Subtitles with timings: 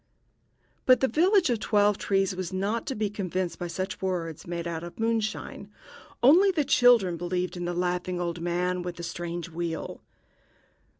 [0.87, 4.67] But the village of Twelve trees was not to be convinced by such words made
[4.67, 5.69] out of moonshine.
[6.23, 10.01] Only the children believed in the laughing old man with the strange wheel.